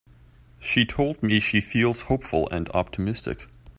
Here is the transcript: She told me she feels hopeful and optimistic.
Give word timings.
She 0.59 0.83
told 0.85 1.21
me 1.21 1.39
she 1.39 1.61
feels 1.61 2.01
hopeful 2.01 2.49
and 2.49 2.67
optimistic. 2.69 3.47